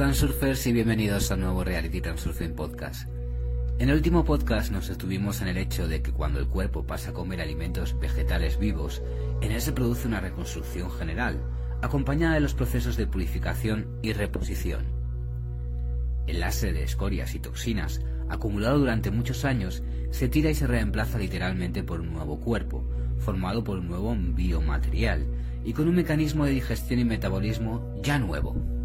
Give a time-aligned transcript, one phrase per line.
[0.00, 3.06] Transurfers y bienvenidos al nuevo Reality Transurfing Podcast.
[3.78, 7.10] En el último podcast nos detuvimos en el hecho de que cuando el cuerpo pasa
[7.10, 9.02] a comer alimentos vegetales vivos,
[9.42, 11.38] en él se produce una reconstrucción general,
[11.82, 14.86] acompañada de los procesos de purificación y reposición.
[16.26, 21.18] El láser de escorias y toxinas, acumulado durante muchos años, se tira y se reemplaza
[21.18, 25.26] literalmente por un nuevo cuerpo, formado por un nuevo biomaterial
[25.62, 28.79] y con un mecanismo de digestión y metabolismo ya nuevo.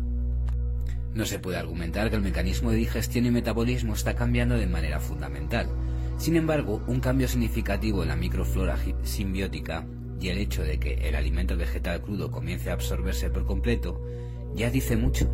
[1.16, 5.00] No se puede argumentar que el mecanismo de digestión y metabolismo está cambiando de manera
[5.00, 5.70] fundamental.
[6.18, 9.88] Sin embargo, un cambio significativo en la microflora simbiótica
[10.20, 14.02] y el hecho de que el alimento vegetal crudo comience a absorberse por completo
[14.56, 15.32] ya dice mucho.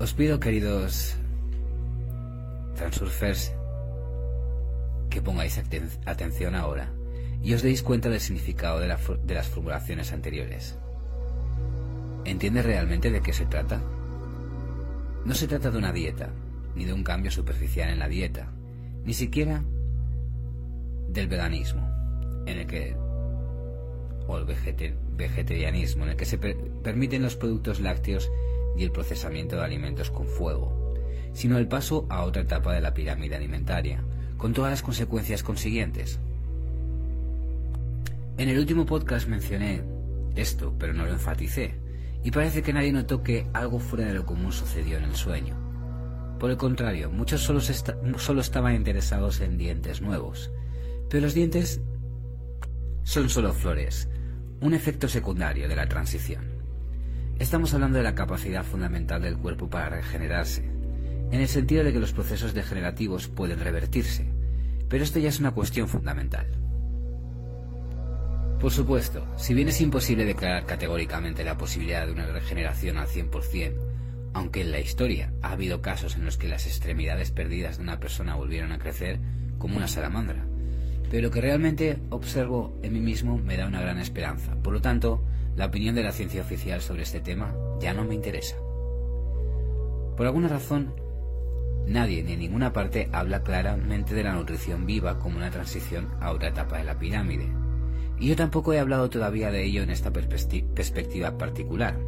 [0.00, 1.16] Os pido, queridos
[2.74, 3.52] transurfers,
[5.08, 5.56] que pongáis
[6.04, 6.90] atención ahora
[7.42, 10.79] y os deis cuenta del significado de, las formulaciones anteriores.
[12.24, 13.80] ¿Entiendes realmente de qué se trata?
[15.24, 16.30] No se trata de una dieta,
[16.74, 18.50] ni de un cambio superficial en la dieta,
[19.04, 19.62] ni siquiera
[21.08, 21.88] del veganismo,
[22.46, 22.96] en el que
[24.26, 24.44] o el
[25.16, 28.30] vegetarianismo, en el que se permiten los productos lácteos
[28.76, 30.94] y el procesamiento de alimentos con fuego,
[31.32, 34.04] sino el paso a otra etapa de la pirámide alimentaria,
[34.36, 36.20] con todas las consecuencias consiguientes.
[38.38, 39.82] En el último podcast mencioné
[40.36, 41.74] esto, pero no lo enfaticé,
[42.22, 45.56] y parece que nadie notó que algo fuera de lo común sucedió en el sueño.
[46.38, 50.50] Por el contrario, muchos solo, solo estaban interesados en dientes nuevos,
[51.08, 51.80] pero los dientes
[53.02, 54.08] son solo flores,
[54.60, 56.44] un efecto secundario de la transición.
[57.38, 60.64] Estamos hablando de la capacidad fundamental del cuerpo para regenerarse,
[61.30, 64.30] en el sentido de que los procesos degenerativos pueden revertirse,
[64.88, 66.59] pero esto ya es una cuestión fundamental.
[68.60, 73.72] Por supuesto, si bien es imposible declarar categóricamente la posibilidad de una regeneración al 100%,
[74.34, 77.98] aunque en la historia ha habido casos en los que las extremidades perdidas de una
[77.98, 79.18] persona volvieron a crecer
[79.58, 80.44] como una salamandra,
[81.10, 84.54] pero lo que realmente observo en mí mismo me da una gran esperanza.
[84.62, 85.24] Por lo tanto,
[85.56, 88.56] la opinión de la ciencia oficial sobre este tema ya no me interesa.
[90.16, 90.92] Por alguna razón,
[91.86, 96.30] Nadie ni en ninguna parte habla claramente de la nutrición viva como una transición a
[96.30, 97.48] otra etapa de la pirámide.
[98.20, 101.98] Y yo tampoco he hablado todavía de ello en esta perspectiva particular,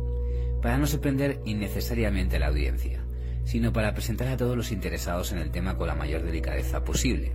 [0.61, 3.01] para no sorprender innecesariamente a la audiencia,
[3.45, 7.33] sino para presentar a todos los interesados en el tema con la mayor delicadeza posible.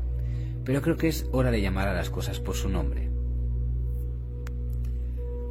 [0.64, 3.10] Pero creo que es hora de llamar a las cosas por su nombre.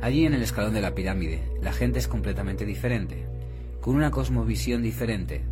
[0.01, 3.27] Allí en el escalón de la pirámide, la gente es completamente diferente,
[3.81, 5.43] con una cosmovisión diferente,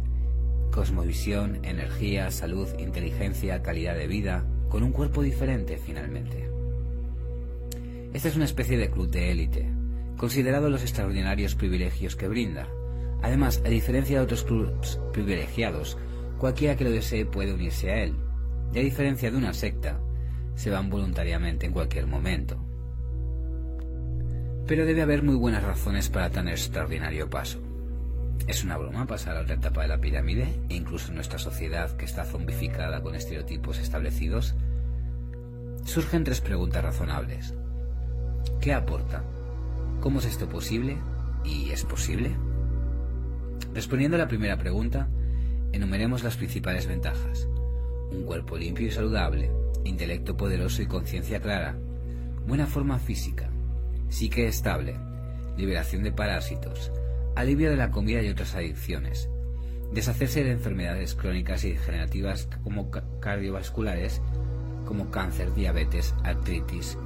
[0.70, 6.53] cosmovisión, energía, salud, inteligencia, calidad de vida, con un cuerpo diferente finalmente.
[8.14, 9.68] Esta es una especie de club de élite,
[10.16, 12.68] considerado los extraordinarios privilegios que brinda.
[13.22, 15.98] Además, a diferencia de otros clubs privilegiados,
[16.38, 18.14] cualquiera que lo desee puede unirse a él.
[18.72, 20.00] Y a diferencia de una secta,
[20.54, 22.64] se van voluntariamente en cualquier momento.
[24.68, 27.60] Pero debe haber muy buenas razones para tan extraordinario paso.
[28.46, 31.96] ¿Es una broma pasar a otra etapa de la pirámide, e incluso en nuestra sociedad
[31.96, 34.54] que está zombificada con estereotipos establecidos?
[35.84, 37.54] Surgen tres preguntas razonables.
[38.60, 39.22] ¿Qué aporta?
[40.00, 40.96] ¿Cómo es esto posible?
[41.44, 42.34] ¿Y es posible?
[43.74, 45.08] Respondiendo a la primera pregunta,
[45.72, 47.48] enumeremos las principales ventajas.
[48.10, 49.50] Un cuerpo limpio y saludable,
[49.84, 51.76] intelecto poderoso y conciencia clara,
[52.46, 53.50] buena forma física,
[54.08, 54.96] psique estable,
[55.56, 56.92] liberación de parásitos,
[57.36, 59.28] alivio de la comida y otras adicciones,
[59.92, 62.90] deshacerse de enfermedades crónicas y degenerativas como
[63.20, 64.20] cardiovasculares,
[64.86, 66.98] como cáncer, diabetes, artritis,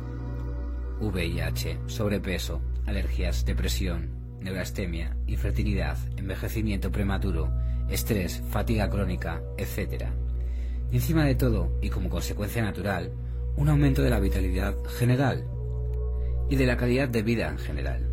[1.00, 4.10] VIH, sobrepeso, alergias, depresión,
[4.40, 7.52] neurastemia, infertilidad, envejecimiento prematuro,
[7.88, 10.06] estrés, fatiga crónica, etc.
[10.90, 13.12] Y encima de todo, y como consecuencia natural,
[13.56, 15.44] un aumento de la vitalidad general
[16.48, 18.08] y de la calidad de vida en general.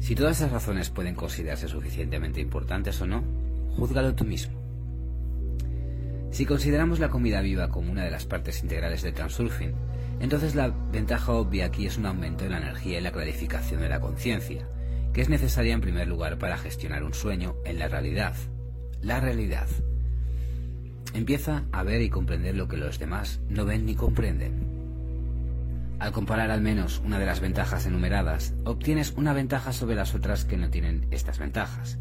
[0.00, 3.24] Si todas esas razones pueden considerarse suficientemente importantes o no,
[3.76, 4.60] júzgalo tú mismo.
[6.30, 9.72] Si consideramos la comida viva como una de las partes integrales del transurfing,
[10.20, 13.88] entonces la ventaja obvia aquí es un aumento en la energía y la clarificación de
[13.88, 14.66] la conciencia,
[15.12, 18.34] que es necesaria en primer lugar para gestionar un sueño en la realidad.
[19.00, 19.68] La realidad.
[21.12, 24.74] Empieza a ver y comprender lo que los demás no ven ni comprenden.
[26.00, 30.44] Al comparar al menos una de las ventajas enumeradas, obtienes una ventaja sobre las otras
[30.44, 31.98] que no tienen estas ventajas.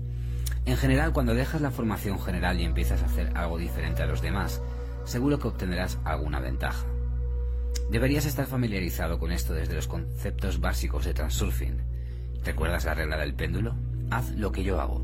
[0.65, 4.21] En general, cuando dejas la formación general y empiezas a hacer algo diferente a los
[4.21, 4.61] demás,
[5.03, 6.85] seguro que obtendrás alguna ventaja.
[7.91, 11.81] Deberías estar familiarizado con esto desde los conceptos básicos de transurfing,
[12.45, 13.75] ¿Recuerdas la regla del péndulo?
[14.11, 15.01] Haz lo que yo hago.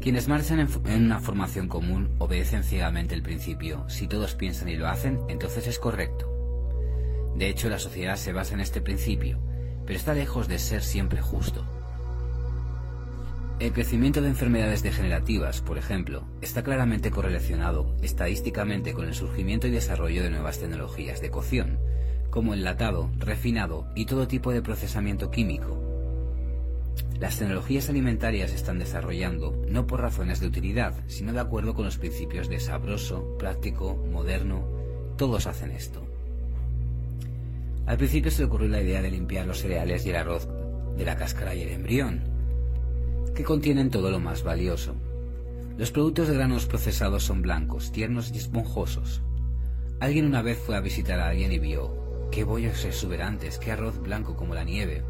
[0.00, 3.88] Quienes marchan en, una formación común obedecen ciegamente el principio.
[3.88, 6.30] Si todos piensan y lo hacen, entonces es correcto.
[7.36, 9.38] De hecho, la sociedad se basa en este principio,
[9.86, 11.64] pero está lejos de ser siempre justo.
[13.60, 19.72] El crecimiento de enfermedades degenerativas, por ejemplo, está claramente correlacionado estadísticamente con el surgimiento y
[19.72, 21.80] desarrollo de nuevas tecnologías de cocción,
[22.30, 25.76] como enlatado, refinado y todo tipo de procesamiento químico.
[27.18, 31.84] Las tecnologías alimentarias se están desarrollando no por razones de utilidad, sino de acuerdo con
[31.84, 34.68] los principios de sabroso, práctico, moderno.
[35.16, 36.06] Todos hacen esto.
[37.86, 40.46] Al principio se le ocurrió la idea de limpiar los cereales y el arroz
[40.96, 42.37] de la cáscara y el embrión,
[43.38, 44.96] que contienen todo lo más valioso.
[45.76, 49.22] Los productos de granos procesados son blancos, tiernos y esponjosos.
[50.00, 54.02] Alguien una vez fue a visitar a alguien y vio, qué bollos exuberantes, qué arroz
[54.02, 55.04] blanco como la nieve.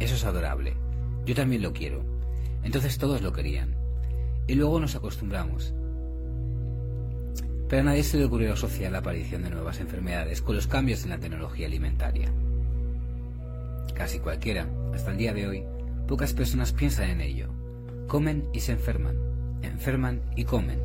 [0.00, 0.72] Eso es adorable.
[1.26, 2.02] Yo también lo quiero.
[2.62, 3.76] Entonces todos lo querían.
[4.46, 5.74] Y luego nos acostumbramos.
[7.68, 11.04] Pero a nadie se le ocurrió asociar la aparición de nuevas enfermedades con los cambios
[11.04, 12.32] en la tecnología alimentaria.
[13.92, 15.64] Casi cualquiera, hasta el día de hoy,
[16.08, 17.53] pocas personas piensan en ello.
[18.06, 19.16] Comen y se enferman,
[19.62, 20.78] enferman y comen.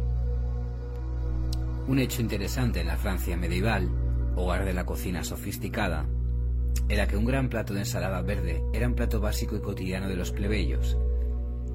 [1.87, 3.89] Un hecho interesante en la Francia medieval,
[4.35, 6.05] hogar de la cocina sofisticada,
[6.87, 10.15] era que un gran plato de ensalada verde era un plato básico y cotidiano de
[10.15, 10.97] los plebeyos.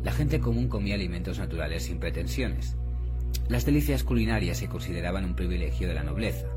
[0.02, 2.76] La gente común comía alimentos naturales sin pretensiones.
[3.48, 6.48] Las delicias culinarias se consideraban un privilegio de la nobleza.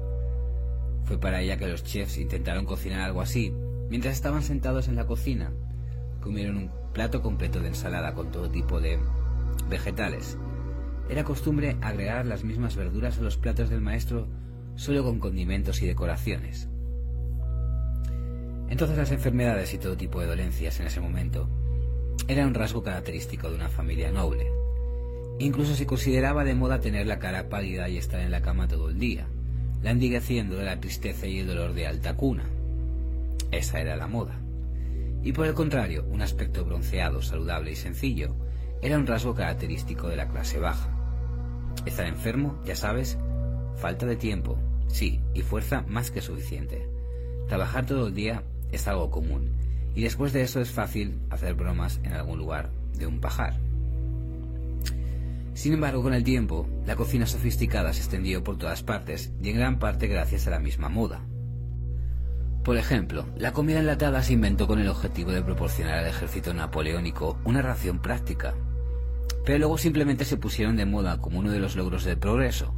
[1.03, 3.53] Fue para ella que los chefs intentaron cocinar algo así,
[3.89, 5.51] mientras estaban sentados en la cocina.
[6.21, 8.97] Comieron un plato completo de ensalada con todo tipo de
[9.69, 10.37] vegetales.
[11.09, 14.27] Era costumbre agregar las mismas verduras a los platos del maestro
[14.75, 16.69] solo con condimentos y decoraciones.
[18.69, 21.47] Entonces las enfermedades y todo tipo de dolencias en ese momento
[22.27, 24.51] eran un rasgo característico de una familia noble.
[25.39, 28.89] Incluso se consideraba de moda tener la cara pálida y estar en la cama todo
[28.89, 29.27] el día,
[29.83, 32.49] languideciendo de la tristeza y el dolor de alta cuna.
[33.51, 34.46] Esa era la moda
[35.27, 38.33] y por el contrario, un aspecto bronceado, saludable y sencillo
[38.81, 40.89] era un rasgo característico de la clase baja.
[41.85, 43.17] Estar enfermo, ya sabes,
[43.75, 44.57] falta de tiempo,
[44.87, 46.87] sí, y fuerza más que suficiente.
[47.49, 49.51] Trabajar todo el día es algo común,
[49.95, 53.59] y después de eso es fácil hacer bromas en algún lugar de un pajar.
[55.55, 59.57] Sin embargo, con el tiempo, la cocina sofisticada se extendió por todas partes y en
[59.57, 61.19] gran parte gracias a la misma moda.
[62.67, 67.39] Por ejemplo, la comida enlatada se inventó con el objetivo de proporcionar al ejército napoleónico
[67.45, 68.55] una ración práctica,
[69.45, 72.75] pero luego simplemente se pusieron de moda como uno de los logros del progreso.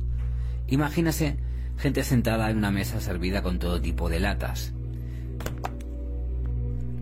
[0.67, 1.39] Imagínase
[1.75, 4.75] gente sentada en una mesa servida con todo tipo de latas.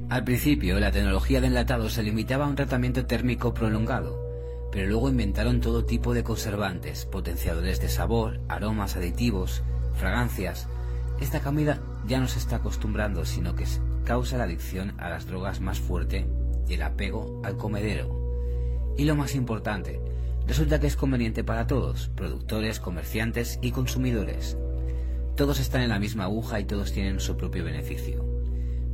[0.07, 4.17] Al principio, la tecnología de enlatado se limitaba a un tratamiento térmico prolongado,
[4.71, 9.61] pero luego inventaron todo tipo de conservantes, potenciadores de sabor, aromas, aditivos,
[9.93, 10.69] fragancias.
[11.19, 13.65] Esta comida ya no se está acostumbrando, sino que
[14.05, 16.27] causa la adicción a las drogas más fuerte
[16.67, 18.95] y el apego al comedero.
[18.97, 20.01] Y lo más importante,
[20.47, 24.57] resulta que es conveniente para todos, productores, comerciantes y consumidores.
[25.35, 28.25] Todos están en la misma aguja y todos tienen su propio beneficio.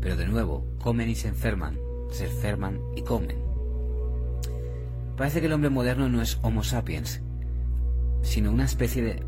[0.02, 1.80] Pero de nuevo, comen y se enferman,
[2.12, 3.38] se enferman y comen.
[5.16, 7.22] Parece que el hombre moderno no es Homo sapiens,
[8.24, 9.24] sino una especie de,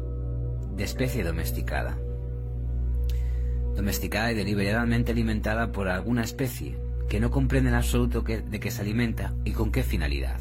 [0.75, 1.97] de especie domesticada
[3.75, 6.77] domesticada y deliberadamente alimentada por alguna especie,
[7.09, 10.39] que no comprende en absoluto de qué se alimenta y con qué finalidad.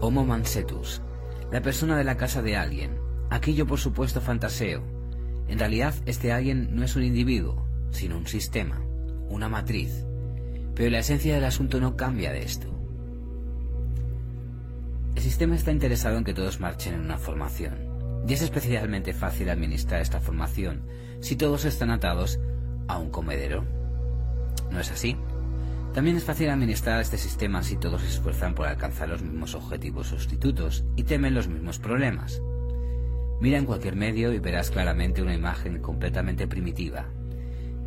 [0.00, 1.00] Homo mansetus,
[1.50, 2.98] la persona de la casa de alguien.
[3.30, 4.82] Aquí yo por supuesto fantaseo.
[5.48, 8.80] En realidad este alguien no es un individuo, sino un sistema,
[9.28, 10.04] una matriz.
[10.74, 12.68] Pero la esencia del asunto no cambia de esto.
[15.16, 17.87] El sistema está interesado en que todos marchen en una formación
[18.28, 20.82] y es especialmente fácil administrar esta formación
[21.20, 22.38] si todos están atados
[22.86, 23.64] a un comedero.
[24.70, 25.16] ¿No es así?
[25.94, 30.08] También es fácil administrar este sistema si todos se esfuerzan por alcanzar los mismos objetivos
[30.08, 32.42] sustitutos y temen los mismos problemas.
[33.40, 37.06] Mira en cualquier medio y verás claramente una imagen completamente primitiva.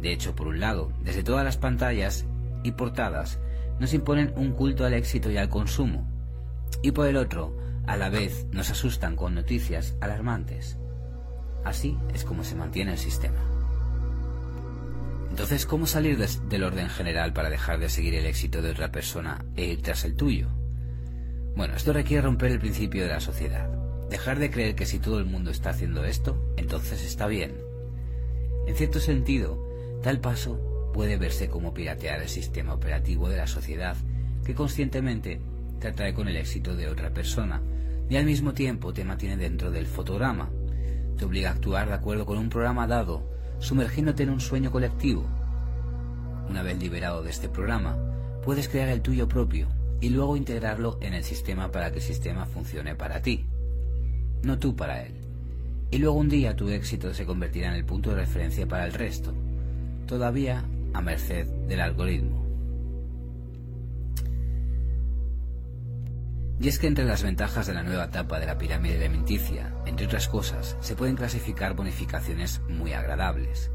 [0.01, 2.25] De hecho, por un lado, desde todas las pantallas
[2.63, 3.39] y portadas
[3.79, 6.07] nos imponen un culto al éxito y al consumo,
[6.81, 7.55] y por el otro,
[7.85, 10.77] a la vez nos asustan con noticias alarmantes.
[11.63, 13.39] Así es como se mantiene el sistema.
[15.29, 19.45] Entonces, ¿cómo salir del orden general para dejar de seguir el éxito de otra persona
[19.55, 20.49] e ir tras el tuyo?
[21.55, 23.69] Bueno, esto requiere romper el principio de la sociedad.
[24.09, 27.55] Dejar de creer que si todo el mundo está haciendo esto, entonces está bien.
[28.67, 29.57] En cierto sentido,
[30.03, 33.95] tal paso puede verse como piratear el sistema operativo de la sociedad
[34.45, 35.39] que conscientemente
[35.81, 37.61] te atrae con el éxito de otra persona
[38.09, 40.49] y al mismo tiempo te mantiene dentro del fotograma.
[41.17, 43.27] Te obliga a actuar de acuerdo con un programa dado,
[43.59, 45.25] sumergiéndote en un sueño colectivo.
[46.49, 47.97] Una vez liberado de este programa,
[48.43, 49.67] puedes crear el tuyo propio
[49.99, 53.45] y luego integrarlo en el sistema para que el sistema funcione para ti,
[54.43, 55.13] no tú para él.
[55.89, 58.93] Y luego un día tu éxito se convertirá en el punto de referencia para el
[58.93, 59.33] resto,
[60.05, 62.40] todavía a merced del algoritmo.
[66.61, 70.05] Y es que entre las ventajas de la nueva etapa de la pirámide alimenticia, entre
[70.05, 73.71] otras cosas, se pueden clasificar bonificaciones muy agradables.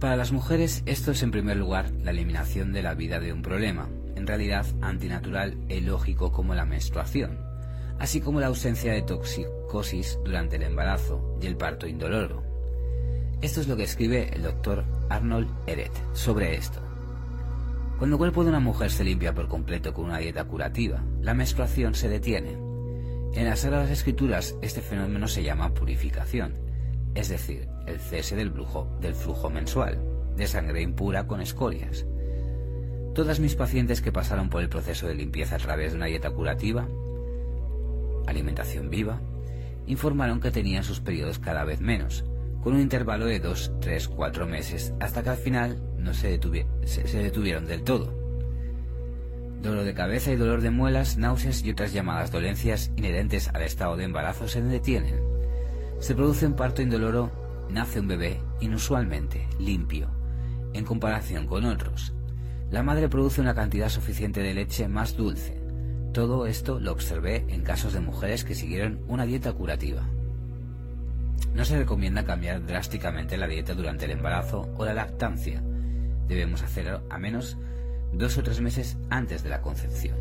[0.00, 3.42] Para las mujeres esto es en primer lugar la eliminación de la vida de un
[3.42, 7.38] problema, en realidad antinatural e ilógico como la menstruación,
[8.00, 12.42] así como la ausencia de toxicosis durante el embarazo y el parto indoloro.
[13.40, 16.85] Esto es lo que escribe el doctor Arnold Eret sobre esto.
[17.98, 21.32] Cuando el cuerpo de una mujer se limpia por completo con una dieta curativa, la
[21.32, 22.52] menstruación se detiene.
[23.32, 26.52] En las Sagradas Escrituras este fenómeno se llama purificación,
[27.14, 29.98] es decir, el cese del flujo, del flujo mensual,
[30.36, 32.04] de sangre impura con escorias.
[33.14, 36.30] Todas mis pacientes que pasaron por el proceso de limpieza a través de una dieta
[36.30, 36.86] curativa,
[38.26, 39.22] alimentación viva,
[39.86, 42.26] informaron que tenían sus periodos cada vez menos,
[42.62, 46.38] con un intervalo de 2, 3, 4 meses, hasta que al final no se,
[46.86, 48.14] se, detuvieron del todo.
[49.60, 53.96] Dolor de cabeza y dolor de muelas, náuseas y otras llamadas dolencias inherentes al estado
[53.96, 55.20] de embarazo se detienen.
[55.98, 57.32] Se produce un parto indoloro,
[57.68, 60.08] nace un bebé inusualmente limpio,
[60.72, 62.14] en comparación con otros.
[62.70, 65.60] La madre produce una cantidad suficiente de leche más dulce.
[66.12, 70.08] Todo esto lo observé en casos de mujeres que siguieron una dieta curativa.
[71.54, 75.62] No se recomienda cambiar drásticamente la dieta durante el embarazo o la lactancia,
[76.28, 77.56] debemos hacerlo a menos
[78.12, 80.16] dos o tres meses antes de la concepción.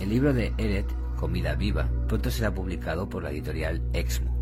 [0.00, 4.34] El libro de Eret, Comida Viva, pronto será publicado por la editorial Exmo.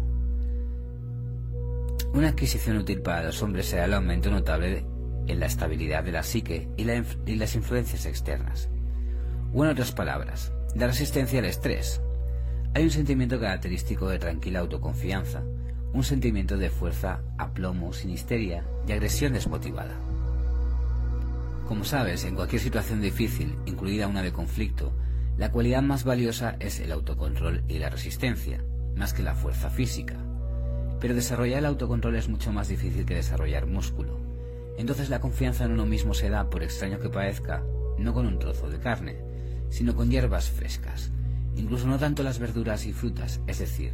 [2.12, 4.84] Una adquisición útil para los hombres será el aumento notable
[5.26, 8.68] en la estabilidad de la psique y, y las influencias externas.
[9.52, 12.00] O en otras palabras, la resistencia al estrés.
[12.74, 15.42] Hay un sentimiento característico de tranquila autoconfianza,
[15.94, 19.94] un sentimiento de fuerza, aplomo, sinisteria y agresión desmotivada.
[21.68, 24.92] Como sabes, en cualquier situación difícil, incluida una de conflicto,
[25.38, 28.62] la cualidad más valiosa es el autocontrol y la resistencia,
[28.96, 30.16] más que la fuerza física.
[31.00, 34.18] Pero desarrollar el autocontrol es mucho más difícil que desarrollar músculo.
[34.76, 37.62] Entonces la confianza en uno mismo se da, por extraño que parezca,
[37.98, 39.16] no con un trozo de carne,
[39.70, 41.12] sino con hierbas frescas,
[41.54, 43.92] incluso no tanto las verduras y frutas, es decir,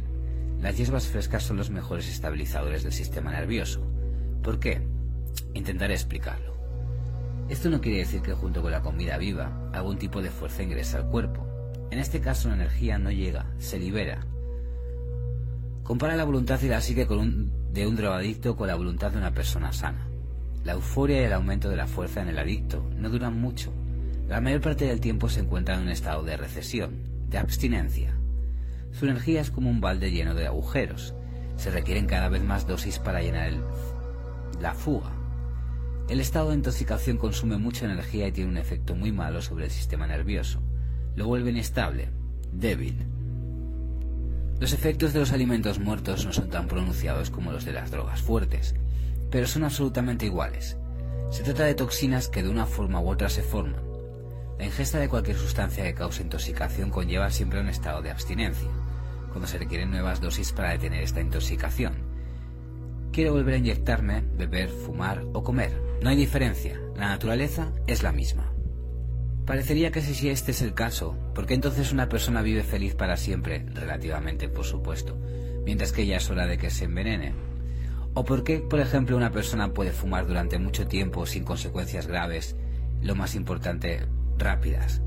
[0.61, 3.81] las hierbas frescas son los mejores estabilizadores del sistema nervioso.
[4.43, 4.81] ¿Por qué?
[5.55, 6.51] Intentaré explicarlo.
[7.49, 10.97] Esto no quiere decir que junto con la comida viva algún tipo de fuerza ingresa
[10.99, 11.47] al cuerpo.
[11.89, 14.25] En este caso la energía no llega, se libera.
[15.83, 19.73] Compara la voluntad y la psique de un drogadicto con la voluntad de una persona
[19.73, 20.07] sana.
[20.63, 23.73] La euforia y el aumento de la fuerza en el adicto no duran mucho.
[24.29, 26.93] La mayor parte del tiempo se encuentra en un estado de recesión,
[27.29, 28.15] de abstinencia.
[28.93, 31.13] Su energía es como un balde lleno de agujeros.
[31.55, 33.53] Se requieren cada vez más dosis para llenar
[34.59, 35.11] la fuga.
[36.09, 39.71] El estado de intoxicación consume mucha energía y tiene un efecto muy malo sobre el
[39.71, 40.61] sistema nervioso.
[41.15, 42.09] Lo vuelve inestable,
[42.51, 43.05] débil.
[44.59, 48.21] Los efectos de los alimentos muertos no son tan pronunciados como los de las drogas
[48.21, 48.75] fuertes,
[49.31, 50.77] pero son absolutamente iguales.
[51.31, 53.81] Se trata de toxinas que de una forma u otra se forman.
[54.59, 58.67] La ingesta de cualquier sustancia que cause intoxicación conlleva siempre un estado de abstinencia
[59.31, 61.93] cuando se requieren nuevas dosis para detener esta intoxicación.
[63.11, 65.71] Quiero volver a inyectarme, beber, fumar o comer.
[66.01, 68.53] No hay diferencia, la naturaleza es la misma.
[69.45, 73.17] Parecería que si este es el caso, ¿por qué entonces una persona vive feliz para
[73.17, 75.17] siempre, relativamente por supuesto,
[75.65, 77.33] mientras que ya es hora de que se envenene?
[78.13, 82.55] ¿O por qué, por ejemplo, una persona puede fumar durante mucho tiempo sin consecuencias graves,
[83.01, 84.05] lo más importante,
[84.37, 85.01] rápidas,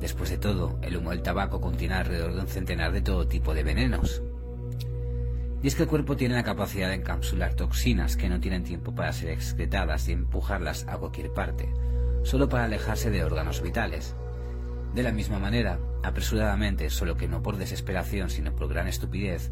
[0.00, 3.52] Después de todo, el humo del tabaco contiene alrededor de un centenar de todo tipo
[3.52, 4.22] de venenos.
[5.60, 8.94] Y es que el cuerpo tiene la capacidad de encapsular toxinas que no tienen tiempo
[8.94, 11.68] para ser excretadas y empujarlas a cualquier parte,
[12.22, 14.14] solo para alejarse de órganos vitales.
[14.94, 19.50] De la misma manera, apresuradamente, solo que no por desesperación, sino por gran estupidez,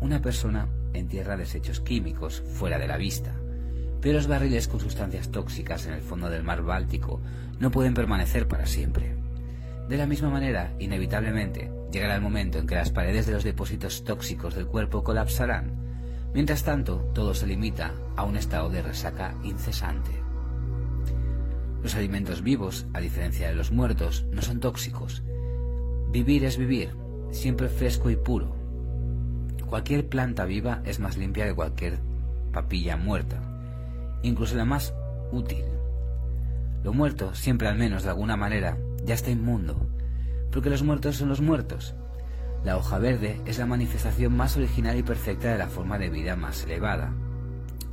[0.00, 3.34] una persona entierra desechos químicos fuera de la vista.
[4.00, 7.20] Pero los barriles con sustancias tóxicas en el fondo del mar Báltico
[7.58, 9.16] no pueden permanecer para siempre.
[9.88, 14.04] De la misma manera, inevitablemente, llegará el momento en que las paredes de los depósitos
[14.04, 15.72] tóxicos del cuerpo colapsarán.
[16.34, 20.10] Mientras tanto, todo se limita a un estado de resaca incesante.
[21.82, 25.22] Los alimentos vivos, a diferencia de los muertos, no son tóxicos.
[26.10, 26.94] Vivir es vivir,
[27.30, 28.54] siempre fresco y puro.
[29.66, 31.98] Cualquier planta viva es más limpia que cualquier
[32.52, 33.40] papilla muerta,
[34.22, 34.94] incluso la más
[35.32, 35.64] útil.
[36.84, 38.78] Lo muerto, siempre al menos de alguna manera,
[39.08, 39.88] ya está inmundo,
[40.52, 41.94] porque los muertos son los muertos.
[42.62, 46.36] La hoja verde es la manifestación más original y perfecta de la forma de vida
[46.36, 47.14] más elevada.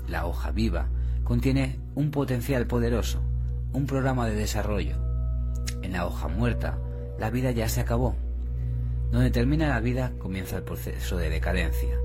[0.09, 0.89] La hoja viva
[1.23, 3.21] contiene un potencial poderoso,
[3.71, 4.97] un programa de desarrollo.
[5.81, 6.77] En la hoja muerta,
[7.17, 8.17] la vida ya se acabó.
[9.09, 11.95] Donde termina la vida comienza el proceso de decadencia.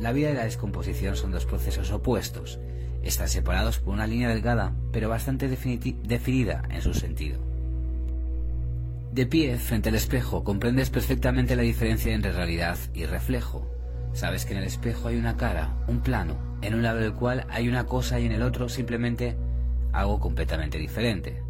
[0.00, 2.58] La vida y la descomposición son dos procesos opuestos.
[3.02, 7.53] Están separados por una línea delgada, pero bastante definida en su sentido.
[9.14, 13.64] De pie, frente al espejo, comprendes perfectamente la diferencia entre realidad y reflejo.
[14.12, 17.46] Sabes que en el espejo hay una cara, un plano, en un lado del cual
[17.48, 19.36] hay una cosa y en el otro simplemente
[19.92, 21.40] algo completamente diferente.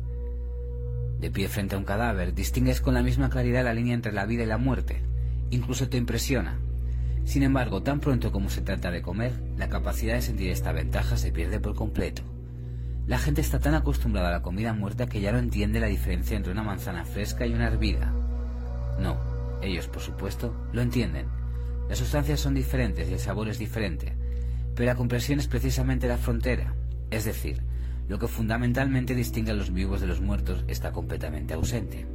[1.19, 4.27] De pie frente a un cadáver, distingues con la misma claridad la línea entre la
[4.27, 5.01] vida y la muerte.
[5.49, 6.59] Incluso te impresiona.
[7.25, 11.17] Sin embargo, tan pronto como se trata de comer, la capacidad de sentir esta ventaja
[11.17, 12.25] se pierde por completo.
[13.07, 16.39] La gente está tan acostumbrada a la comida muerta que ya no entiende la diferencia
[16.39, 18.11] entre una manzana fresca y una hervida.
[18.99, 19.19] No,
[19.61, 21.27] ellos, por supuesto, lo entienden.
[21.89, 24.15] Las sustancias son diferentes y el sabor es diferente,
[24.75, 26.75] pero la comprensión es precisamente la frontera,
[27.11, 27.61] es decir,
[28.09, 32.07] lo que fundamentalmente distingue a los vivos de los muertos está completamente ausente.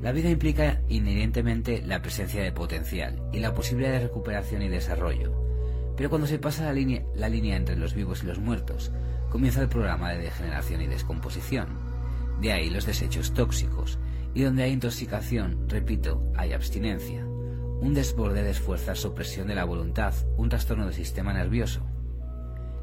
[0.00, 5.30] La vida implica inherentemente la presencia de potencial y la posibilidad de recuperación y desarrollo,
[5.96, 8.90] pero cuando se pasa la línea, la línea entre los vivos y los muertos,
[9.32, 11.68] comienza el programa de degeneración y descomposición.
[12.42, 13.98] De ahí los desechos tóxicos,
[14.34, 20.12] y donde hay intoxicación, repito, hay abstinencia, un desborde de esfuerzas opresión de la voluntad,
[20.36, 21.80] un trastorno del sistema nervioso.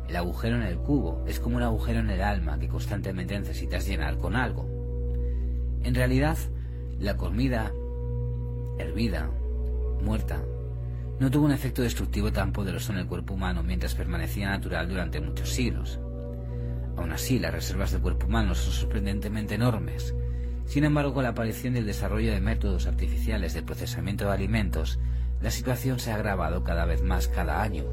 [0.07, 3.85] El agujero en el cubo es como un agujero en el alma que constantemente necesitas
[3.87, 4.65] llenar con algo.
[5.83, 6.37] En realidad,
[6.99, 7.71] la comida,
[8.79, 9.29] hervida,
[10.01, 10.41] muerta,
[11.19, 15.21] no tuvo un efecto destructivo tan poderoso en el cuerpo humano mientras permanecía natural durante
[15.21, 15.99] muchos siglos.
[16.99, 20.13] Aún así, las reservas del cuerpo humano son sorprendentemente enormes.
[20.65, 24.99] Sin embargo, con la aparición del desarrollo de métodos artificiales de procesamiento de alimentos,
[25.41, 27.85] la situación se ha agravado cada vez más cada año.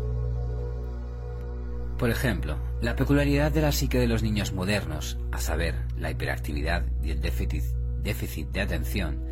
[1.98, 6.84] Por ejemplo, la peculiaridad de la psique de los niños modernos, a saber, la hiperactividad
[7.00, 7.62] y el déficit,
[8.02, 9.22] déficit de atención,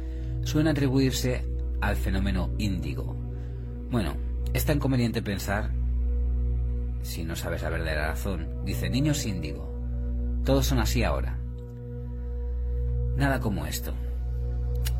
[0.44, 1.44] suelen atribuirse
[1.80, 3.16] al fenómeno índigo.
[3.90, 4.14] Bueno,
[4.52, 5.72] es tan conveniente pensar
[7.04, 8.64] si no sabes la verdadera razón.
[8.64, 9.70] Dice, niños índigo.
[10.44, 11.38] Todos son así ahora.
[13.16, 13.94] Nada como esto.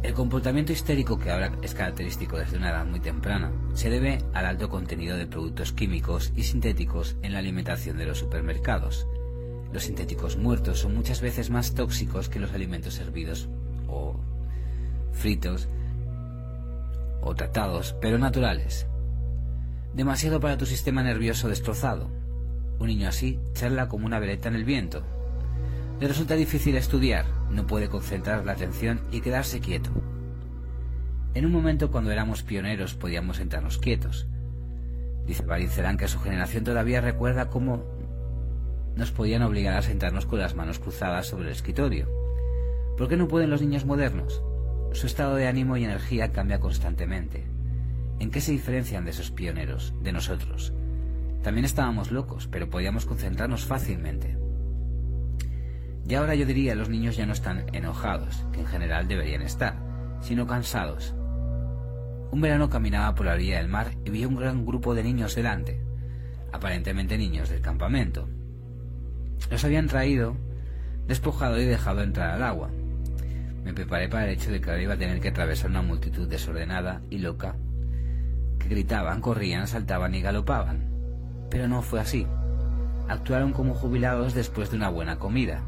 [0.02, 4.46] El comportamiento histérico que ahora es característico desde una edad muy temprana se debe al
[4.46, 9.06] alto contenido de productos químicos y sintéticos en la alimentación de los supermercados.
[9.72, 13.48] Los sintéticos muertos son muchas veces más tóxicos que los alimentos hervidos
[13.88, 14.14] o
[15.12, 15.68] fritos
[17.22, 18.86] o tratados, pero naturales.
[19.94, 22.10] Demasiado para tu sistema nervioso destrozado.
[22.80, 25.04] Un niño así charla como una veleta en el viento.
[26.00, 29.90] Le resulta difícil estudiar, no puede concentrar la atención y quedarse quieto.
[31.34, 34.26] En un momento cuando éramos pioneros podíamos sentarnos quietos.
[35.28, 37.84] Dice Barincerán que su generación todavía recuerda cómo
[38.96, 42.08] nos podían obligar a sentarnos con las manos cruzadas sobre el escritorio.
[42.98, 44.42] ¿Por qué no pueden los niños modernos?
[44.92, 47.53] Su estado de ánimo y energía cambia constantemente.
[48.20, 50.72] ¿En qué se diferencian de esos pioneros, de nosotros?
[51.42, 54.38] También estábamos locos, pero podíamos concentrarnos fácilmente.
[56.08, 59.76] Y ahora yo diría, los niños ya no están enojados, que en general deberían estar,
[60.20, 61.14] sino cansados.
[62.30, 65.34] Un verano caminaba por la orilla del mar y vi un gran grupo de niños
[65.34, 65.80] delante,
[66.52, 68.28] aparentemente niños del campamento.
[69.50, 70.36] Los habían traído,
[71.06, 72.70] despojado y dejado entrar al agua.
[73.64, 76.28] Me preparé para el hecho de que ahora iba a tener que atravesar una multitud
[76.28, 77.56] desordenada y loca
[78.68, 80.88] gritaban, corrían, saltaban y galopaban.
[81.50, 82.26] Pero no fue así.
[83.08, 85.62] Actuaron como jubilados después de una buena comida.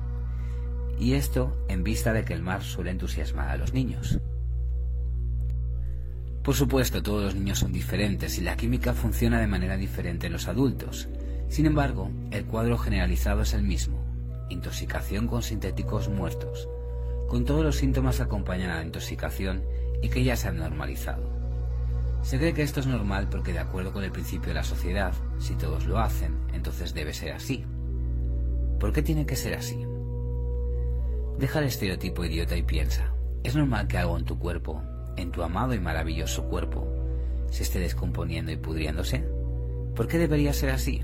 [0.99, 4.19] Y esto en vista de que el mar suele entusiasmar a los niños.
[6.43, 10.33] Por supuesto, todos los niños son diferentes y la química funciona de manera diferente en
[10.33, 11.09] los adultos.
[11.49, 13.99] Sin embargo, el cuadro generalizado es el mismo.
[14.49, 16.69] Intoxicación con sintéticos muertos,
[17.29, 19.65] con todos los síntomas que acompañan a la intoxicación
[20.03, 21.36] y que ya se han normalizado.
[22.27, 25.15] Se cree que esto es normal porque de acuerdo con el principio de la sociedad,
[25.39, 27.65] si todos lo hacen, entonces debe ser así.
[28.81, 29.87] ¿Por qué tiene que ser así?
[31.39, 34.83] Deja el estereotipo idiota y piensa, ¿es normal que algo en tu cuerpo,
[35.17, 36.85] en tu amado y maravilloso cuerpo
[37.49, 39.25] se esté descomponiendo y pudriéndose?
[39.95, 41.03] ¿Por qué debería ser así?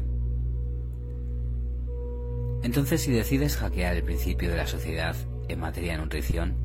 [2.64, 5.14] Entonces, si decides hackear el principio de la sociedad
[5.46, 6.56] en materia de nutrición,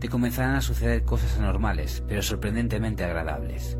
[0.00, 3.78] te comenzarán a suceder cosas anormales, pero sorprendentemente agradables.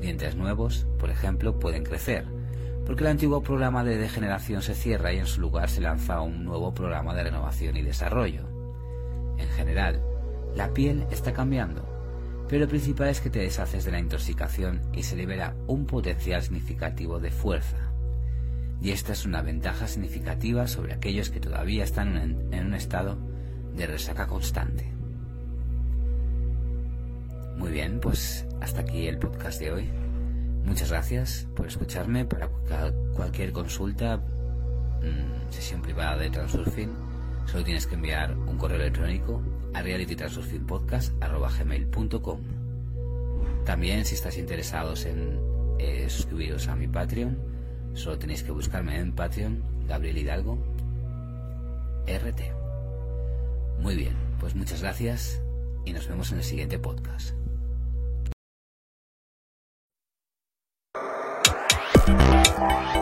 [0.00, 2.24] Dientes nuevos, por ejemplo, pueden crecer,
[2.86, 6.44] porque el antiguo programa de degeneración se cierra y en su lugar se lanza un
[6.44, 8.48] nuevo programa de renovación y desarrollo.
[9.38, 10.02] En general,
[10.56, 11.84] la piel está cambiando,
[12.48, 16.42] pero lo principal es que te deshaces de la intoxicación y se libera un potencial
[16.42, 17.92] significativo de fuerza.
[18.80, 22.16] Y esta es una ventaja significativa sobre aquellos que todavía están
[22.50, 23.18] en un estado
[23.76, 24.90] de resaca constante.
[27.58, 29.88] Muy bien, pues hasta aquí el podcast de hoy.
[30.64, 32.24] Muchas gracias por escucharme.
[32.24, 32.48] Para
[33.14, 36.90] cualquier consulta, mm, sesión privada de Transurfing,
[37.46, 39.42] solo tienes que enviar un correo electrónico
[39.74, 42.40] a realitytransurfingpodcast.com.
[43.64, 45.40] También, si estás interesados en
[45.78, 47.38] eh, suscribiros a mi Patreon,
[47.94, 50.58] solo tenéis que buscarme en Patreon, Gabriel Hidalgo,
[52.06, 52.40] RT.
[53.80, 55.40] Muy bien, pues muchas gracias
[55.84, 57.39] y nos vemos en el siguiente podcast.
[62.60, 62.99] Bye.